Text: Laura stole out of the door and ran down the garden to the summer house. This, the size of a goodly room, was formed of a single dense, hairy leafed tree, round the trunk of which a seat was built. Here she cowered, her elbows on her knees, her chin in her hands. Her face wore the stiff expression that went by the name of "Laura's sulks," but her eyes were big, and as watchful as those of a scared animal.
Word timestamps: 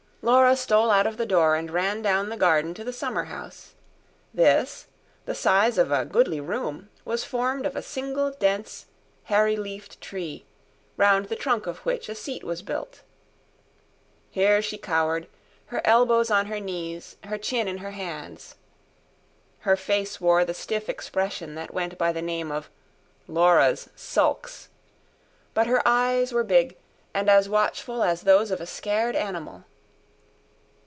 Laura 0.23 0.55
stole 0.55 0.91
out 0.91 1.07
of 1.07 1.17
the 1.17 1.25
door 1.25 1.55
and 1.55 1.71
ran 1.71 1.99
down 2.03 2.29
the 2.29 2.37
garden 2.37 2.75
to 2.75 2.83
the 2.83 2.93
summer 2.93 3.23
house. 3.23 3.73
This, 4.31 4.85
the 5.25 5.33
size 5.33 5.79
of 5.79 5.91
a 5.91 6.05
goodly 6.05 6.39
room, 6.39 6.89
was 7.03 7.23
formed 7.23 7.65
of 7.65 7.75
a 7.75 7.81
single 7.81 8.29
dense, 8.29 8.85
hairy 9.23 9.55
leafed 9.55 9.99
tree, 9.99 10.45
round 10.95 11.25
the 11.25 11.35
trunk 11.35 11.65
of 11.65 11.79
which 11.79 12.07
a 12.07 12.13
seat 12.13 12.43
was 12.43 12.61
built. 12.61 13.01
Here 14.29 14.61
she 14.61 14.77
cowered, 14.77 15.27
her 15.65 15.81
elbows 15.83 16.29
on 16.29 16.45
her 16.45 16.59
knees, 16.59 17.15
her 17.23 17.39
chin 17.39 17.67
in 17.67 17.79
her 17.79 17.89
hands. 17.91 18.53
Her 19.61 19.75
face 19.75 20.21
wore 20.21 20.45
the 20.45 20.53
stiff 20.53 20.87
expression 20.87 21.55
that 21.55 21.73
went 21.73 21.97
by 21.97 22.11
the 22.11 22.21
name 22.21 22.51
of 22.51 22.69
"Laura's 23.27 23.89
sulks," 23.95 24.69
but 25.55 25.65
her 25.65 25.81
eyes 25.83 26.31
were 26.31 26.43
big, 26.43 26.77
and 27.11 27.27
as 27.27 27.49
watchful 27.49 28.03
as 28.03 28.21
those 28.21 28.51
of 28.51 28.61
a 28.61 28.67
scared 28.67 29.15
animal. 29.15 29.63